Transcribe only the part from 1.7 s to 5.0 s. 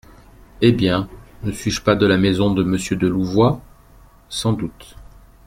pas de la maison de Monsieur de Louvois? Sans doute.